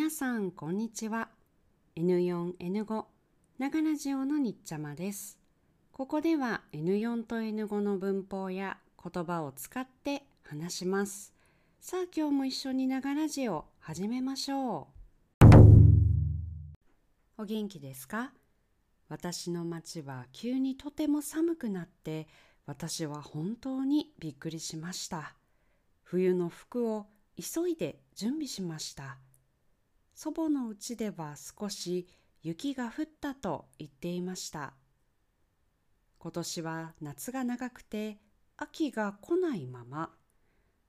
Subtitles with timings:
[0.00, 1.28] 皆さんこんにちは。
[1.94, 3.04] N4N5
[3.58, 5.38] 長ラジオのにっちゃまです。
[5.92, 11.34] ここでは N4 と N5 の文法や言葉を使って話します。
[11.82, 14.88] さあ今日も一緒に長ラジオ始めましょ
[15.42, 15.46] う。
[17.36, 18.32] お元気ですか？
[19.10, 22.26] 私の町は急にとても寒くなって
[22.64, 25.34] 私は本当にびっくりしました。
[26.04, 27.04] 冬の服を
[27.36, 29.18] 急いで準備しました。
[30.22, 32.06] 祖母の家では少し
[32.42, 34.74] 雪が降ったと言っていました。
[36.18, 38.18] 今年は夏が長くて
[38.58, 40.10] 秋が来ないまま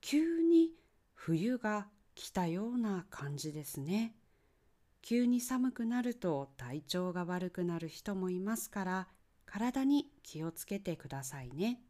[0.00, 0.70] 急に
[1.14, 1.86] 冬が
[2.16, 4.16] 来たような感じですね。
[5.02, 9.08] 急に寒くなると体調が悪くなる人もいますから
[9.46, 11.80] 体に気をつけてくださいね。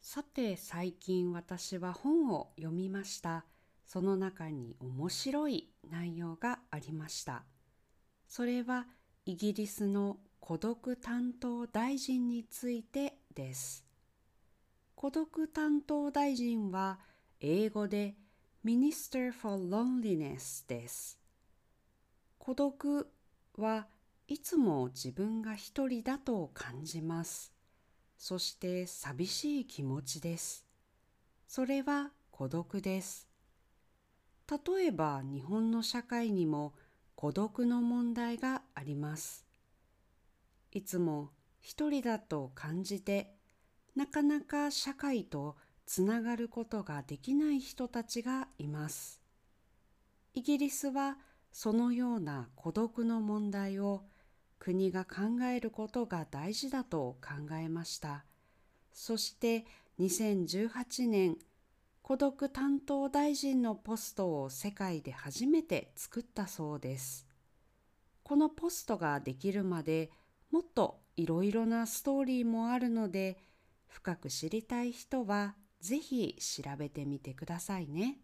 [0.00, 3.44] さて最近私は本を読みました。
[3.88, 7.42] その中に面白い内容がありました
[8.28, 8.86] それは
[9.26, 13.88] イギリスの孤独担当大臣についてです
[14.94, 17.00] 孤独担当大臣は
[17.40, 18.16] 英語で
[18.64, 21.20] Minister for Loneliness です。
[22.38, 23.08] 孤独
[23.56, 23.86] は
[24.26, 27.52] いつも自分が一人だと感じます。
[28.16, 30.66] そして寂しい気持ちです。
[31.46, 33.27] それは孤独です。
[34.50, 36.72] 例えば日本の社会にも
[37.14, 39.44] 孤独の問題があります。
[40.72, 43.34] いつも一人だと感じて
[43.94, 49.20] なかなか社会とつながることができない人たちがいます。
[50.34, 51.18] イギリスは
[51.50, 54.04] そのような孤独の問題を
[54.58, 58.24] 国が考えることが大事だと考えました。
[58.92, 59.66] そして
[59.98, 61.36] 2018年
[62.08, 67.26] 孤独担当大臣のポストを世界で初めて作ったそうです。
[68.22, 70.10] このポストができるまで
[70.50, 73.36] もっといろいろなストーリーもあるので
[73.88, 78.16] 深く知りたい人はぜひ調べてみてくださいね。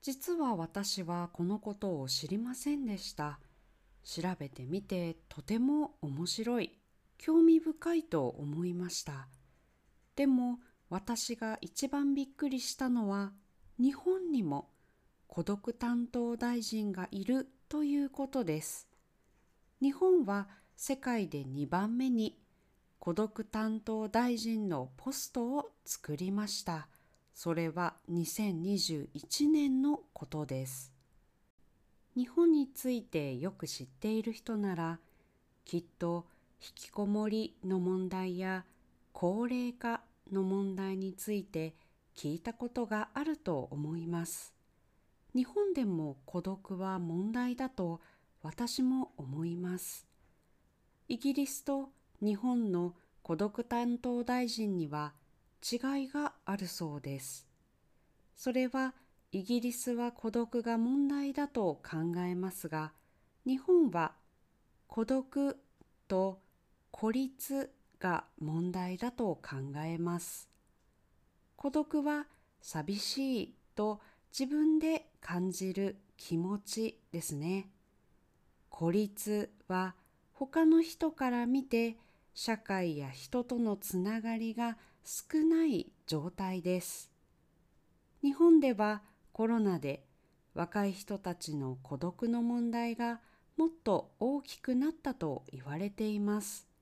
[0.00, 3.40] 実は私はこのことを知りませんでした。
[4.02, 6.70] 調べてみてとても面白い、
[7.18, 9.28] 興味深いと思いました。
[10.16, 10.60] でも
[10.94, 13.32] 私が一番びっくりしたのは
[13.80, 14.68] 日本にも
[15.26, 18.86] 孤独担当大臣がいるということです。
[19.82, 20.46] 日本は
[20.76, 22.38] 世界で2番目に
[23.00, 26.86] 孤独担当大臣のポストを作りました。
[27.34, 30.92] それは2021年のことです。
[32.16, 35.00] 日本についてよく知っている人なら、
[35.64, 36.26] きっと
[36.62, 38.64] 引きこもりの問題や
[39.12, 40.00] 高齢化
[40.32, 41.74] の問題について
[42.16, 44.54] 聞いたことがあると思います。
[45.34, 48.00] 日本でも孤独は問題だと
[48.42, 50.06] 私も思います。
[51.08, 51.90] イギリスと
[52.22, 55.12] 日本の孤独担当大臣には
[55.62, 57.48] 違いがあるそうです。
[58.36, 58.94] それは
[59.32, 62.92] イギリスは孤独が問題だと考えますが、
[63.46, 64.12] 日本は
[64.86, 65.56] 孤独
[66.06, 66.40] と
[66.90, 67.70] 孤立
[68.04, 70.50] が問題だと考えます。
[71.56, 72.26] 孤独は
[72.60, 73.98] 寂しいと
[74.38, 77.70] 自分で感じる気持ちですね。
[78.68, 79.94] 孤立は
[80.34, 81.96] 他の人から見て
[82.34, 87.10] 社会や人とのつながりが少ない状態です。
[88.20, 89.00] 日本では
[89.32, 90.04] コロナで
[90.52, 93.20] 若い人たちの孤独の問題が
[93.56, 96.73] もっと大きくなったと言われています。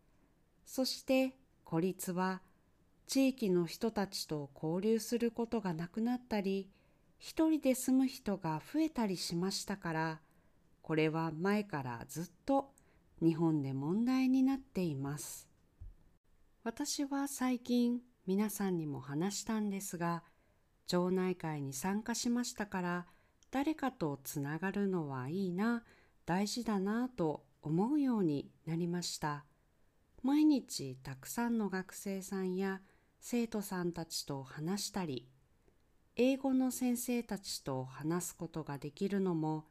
[0.74, 1.34] そして
[1.64, 2.40] 孤立は
[3.06, 6.70] 地域の人たちと交流することがなくなったり、
[7.18, 10.20] 一人で住む人が増えたりしましたから、
[10.80, 12.70] これは前からずっと
[13.20, 15.46] 日本で問題になっています。
[16.64, 20.22] 私は最近皆さんにも話したんですが、
[20.86, 23.06] 町内会に参加しましたから
[23.50, 25.84] 誰かとつながるのはいいな、
[26.24, 29.44] 大事だなと思うようになりました。
[30.22, 32.80] 毎日たくさんの学生さんや
[33.20, 35.28] 生徒さんたちと話したり、
[36.14, 39.64] 英語の先生たちと話すことができるのも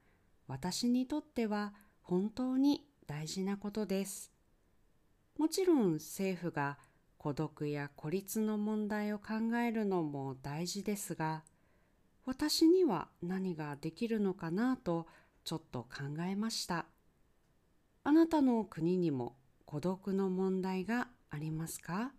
[0.48, 4.34] 私にとっては本当に大事なことです。
[5.38, 6.78] もちろん政府が
[7.18, 11.44] 孤独や孤立の問題を考えるのも大事ですが、
[12.26, 15.08] 私には何ができるのかなと
[15.46, 16.88] ちょっと考えました。
[18.04, 22.14] あなたの国にも孤独の問題がありますか？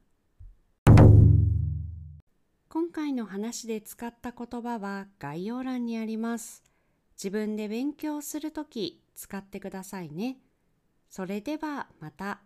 [2.68, 6.62] 今回の話で使った言葉は概要欄にあります。
[7.16, 10.38] 自分で勉強するとき使ってくださいね。
[11.10, 12.40] それではまた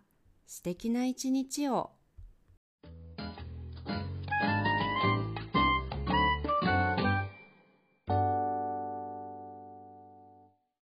[0.46, 1.92] 素敵な一日を